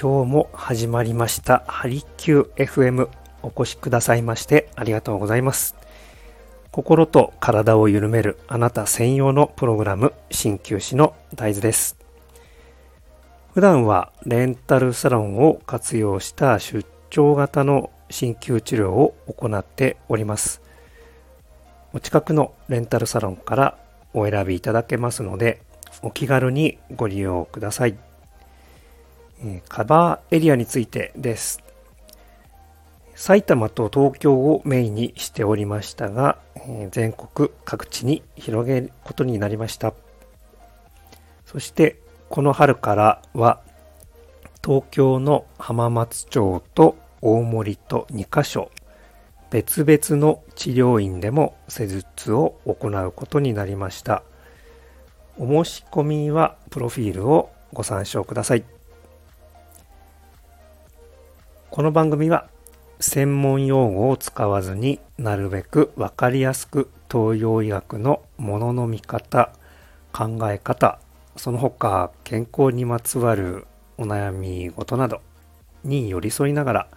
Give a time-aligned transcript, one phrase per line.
[0.00, 1.64] 今日も始まりました。
[1.66, 3.08] ハリキュー FM
[3.42, 5.74] お越しくださいましてありがとうございます。
[6.70, 11.96] 心と体を緩めるあなた専用のプログラム鍼灸師の大豆です。
[13.54, 20.62] 普段はレンタルサロンを活用した出張型の鍼灸治療を行っております。
[21.92, 23.78] お近くのレンタルサロンから
[24.14, 25.60] お選びいただけますので
[26.02, 28.07] お気軽にご利用ください。
[29.68, 31.62] カバーエリアについてです。
[33.14, 36.38] 埼玉と東京をメインにしておりましたが、
[36.90, 39.92] 全国各地に広げることになりました。
[41.46, 41.96] そして
[42.28, 43.60] この春からは
[44.62, 48.70] 東京の浜松町と大森と2カ所
[49.50, 54.22] 別々の治療院でも施術を行うことになりました。
[55.38, 58.77] お申し込みはプロフィールをご参照ください。
[61.70, 62.48] この番組は
[62.98, 69.52] 専門用語を使わずになるべくわかりやすく東洋医学のものの見方、
[70.10, 70.98] 考え方、
[71.36, 73.66] その他健康にまつわる
[73.98, 75.20] お悩み事など
[75.84, 76.88] に寄り添いながら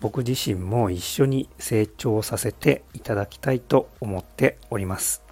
[0.00, 5.22] 僕自身も一緒に成長させていただきたいと思っております。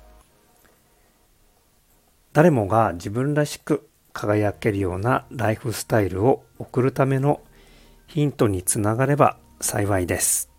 [2.34, 7.40] 誰もが自分らしく輝けるようなライフスタイルを送るための
[8.12, 10.50] ヒントにつながれば幸いです。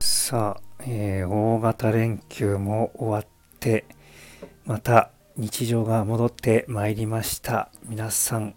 [0.00, 3.26] さあ、えー、大型連休も終わっ
[3.58, 3.86] て、
[4.66, 7.70] また日常が戻ってまいりました。
[7.88, 8.54] 皆さん、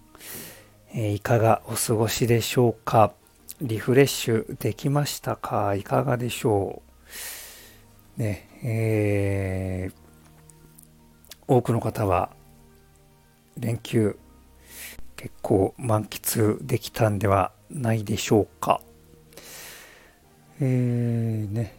[0.94, 3.14] えー、いかがお過ごしでしょうか？
[3.62, 5.74] リフレッシュできましたか？
[5.76, 6.82] いかがでしょ
[8.18, 8.22] う？
[8.22, 9.94] ね、えー、
[11.48, 12.32] 多くの方は
[13.58, 14.20] 連休
[15.22, 18.82] 結構満喫できたんではないでしょうか。
[20.60, 21.76] えー、ね、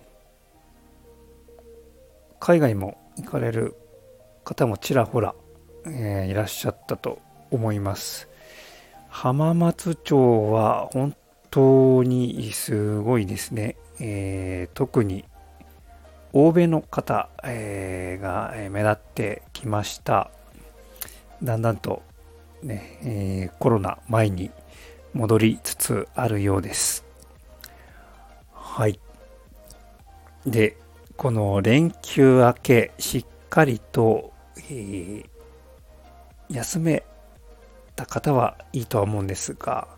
[2.38, 3.74] 海外も行かれる
[4.44, 5.34] 方もちらほら、
[5.86, 7.18] えー、いらっしゃったと
[7.50, 8.28] 思います。
[9.08, 11.16] 浜松町は本
[11.50, 13.74] 当にすごいですね。
[13.98, 15.24] えー、特に
[16.32, 20.30] 欧米の方、えー、が目立ってきました。
[21.42, 22.02] だんだんと、
[22.62, 24.50] ねえー、コロナ前に
[25.14, 27.04] 戻りつつあるようです。
[28.52, 28.98] はい。
[30.46, 30.76] で、
[31.16, 35.26] この連休明け、しっかりと、えー、
[36.48, 37.02] 休め
[37.94, 39.88] た方はいいとは思うんですが、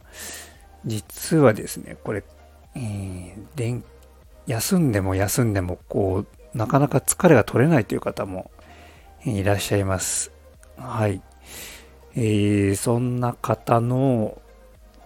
[0.85, 2.25] 実はですね、これ、
[2.75, 3.85] えー、連
[4.47, 8.51] 休んでも休んでも、こう、なかなか疲れが取れないという方も
[9.25, 10.31] いらっしゃいます。
[10.77, 11.23] はい。
[12.17, 14.41] えー、そんな方の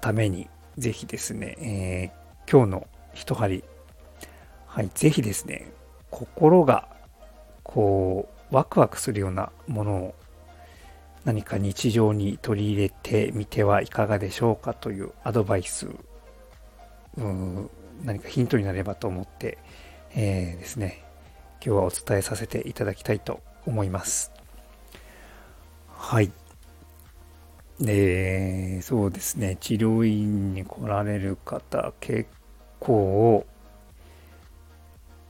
[0.01, 3.65] ために、ぜひですね、えー、今日の一針、
[4.67, 5.73] はい、ぜひですね、
[6.11, 6.89] 心が、
[7.63, 10.15] こう、ワクワクするようなものを
[11.25, 15.89] 何か日常に取り入れてみてはいかがでしょうかというアドバイス、
[17.17, 17.71] うん
[18.05, 19.59] 何かヒントになればと思って、
[20.15, 21.05] えー、ですね、
[21.65, 24.33] 今日はお伝えさせていただきたいと思います。
[25.89, 26.31] はい。
[27.81, 32.29] で、そうですね、治療院に来られる方、結
[32.81, 33.47] 構、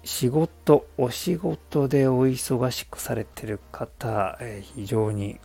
[0.04, 5.38] 仕事、お仕事でお忙しくされてる方、え、非常に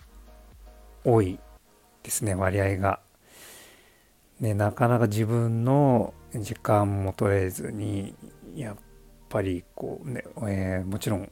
[1.04, 1.40] 多い
[2.04, 3.00] ですね、割合が。
[4.40, 8.16] ね、なかなか自分の時間も取れずに
[8.56, 8.76] やっ
[9.30, 11.32] ぱりこうね、えー、もちろん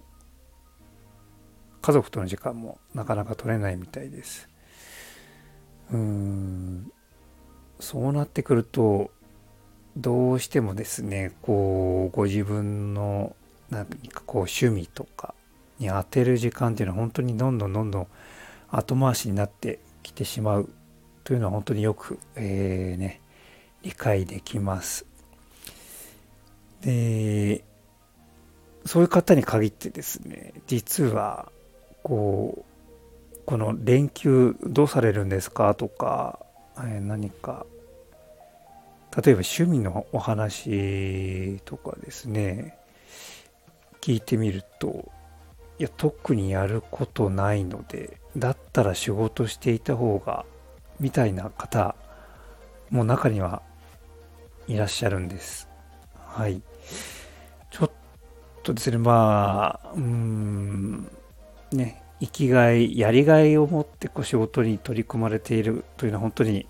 [1.82, 4.51] 家族との時間もなかなか取れないみたいです。
[5.92, 6.92] うん
[7.80, 9.12] そうなってくると
[9.98, 13.36] どうしてもですねこうご自分の
[13.70, 15.34] 何かこう趣味とか
[15.80, 18.08] に当てる時間っていうのは本当にどんどんどんどん
[18.70, 20.70] 後回しになってきてしまう
[21.24, 23.22] というのは本当によく、えー、ね
[23.84, 25.06] 理解できます。
[26.82, 27.64] で、
[28.86, 31.52] そういう方に限ってですね、実は、
[32.04, 32.71] こう、
[33.46, 36.40] この連休どうされるんですかとか、
[36.80, 37.66] え何か、
[39.16, 42.78] 例えば趣味のお話とかですね、
[44.00, 45.12] 聞いてみると、
[45.80, 50.46] いや、特にやることないので、だったら仕事していた方が、
[51.00, 51.96] みたいな方
[52.90, 53.62] も中には
[54.68, 55.68] いらっしゃるんです。
[56.16, 56.62] はい。
[57.70, 57.92] ちょっ
[58.64, 61.10] とですね、まあ、うん、
[61.72, 66.68] ね、生きがい、やりがいを持ってこう仕事に取り組まれているというのは本当に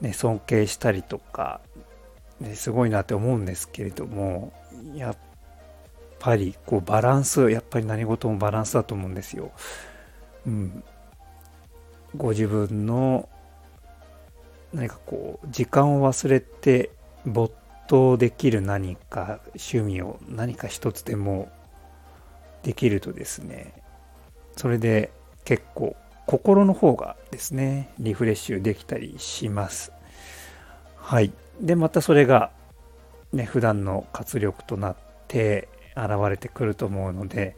[0.00, 1.60] ね、尊敬したりとか、
[2.40, 4.52] ね、すごいなって思うんですけれども
[4.94, 5.16] やっ
[6.18, 9.52] ぱりこうバランスやっぱり何事もバランスだと思うんですよ。
[10.46, 10.84] うん、
[12.16, 13.28] ご自分の
[14.72, 16.90] 何かこう時間を忘れて
[17.24, 17.52] 没
[17.88, 21.50] 頭できる何か趣味を何か一つでも
[22.62, 23.72] できるとですね
[24.56, 25.10] それで
[25.44, 29.92] 結構心の方がですねリフレッシュできたりします。
[30.96, 31.32] はい。
[31.60, 32.50] でまたそれが
[33.32, 34.96] ね普段の活力となっ
[35.28, 37.56] て現れてくると思うので、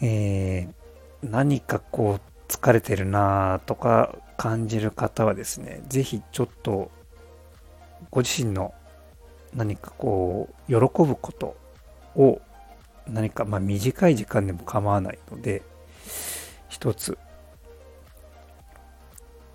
[0.00, 6.90] えー、何かこう疲れてるなとか感じる方はですね是非ちょっと
[8.10, 8.74] ご自身の
[9.54, 11.56] 何かこう喜ぶこと
[12.16, 12.40] を
[13.08, 15.62] 何かまあ短い時間でも構わないので
[16.68, 17.18] 一つ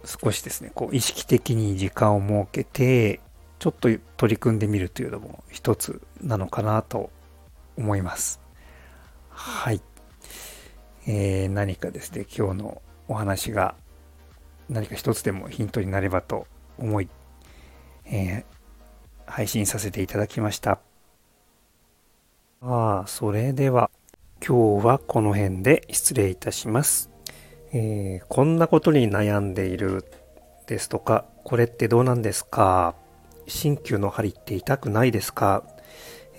[0.06, 3.20] 少しですねこう意識的に時間を設けて
[3.60, 7.10] ちょっと取り組んでみるというのも一つなのかなと
[7.78, 8.40] 思います。
[9.30, 9.82] はい。
[11.08, 13.76] えー、何かですね今日のお話が
[14.70, 16.48] 何か一つでもヒントになればと
[16.78, 17.10] 思い、
[18.06, 20.87] えー、配信させていただきました。
[22.60, 23.92] ああ、それでは
[24.46, 27.12] 今日はこの辺で失礼いたします。
[27.72, 30.04] えー、こんなことに悩んでいる
[30.66, 32.96] ですとか、これってどうなんですか？
[33.46, 35.64] 鍼灸の針って痛くないですか？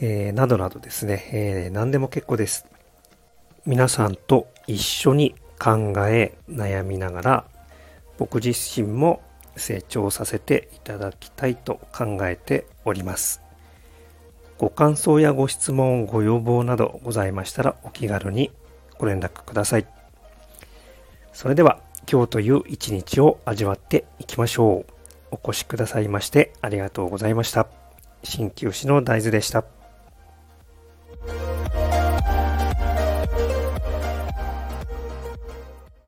[0.01, 2.67] えー、などなどですね、えー、何でも結構です。
[3.65, 7.45] 皆さんと一緒に考え、悩みながら、
[8.17, 9.23] 僕自身も
[9.57, 13.41] 成長させていただきたいと考えております。
[14.59, 18.51] ご感想やご質問、ご要望などございましたらお気軽に
[18.99, 19.87] ご連絡ください。
[21.33, 21.79] それでは
[22.11, 24.93] 今日という一日を味わっていきましょう。
[25.31, 27.69] お越しくださいましてありがとうございました。
[28.25, 29.78] 鍼灸師の大豆でした。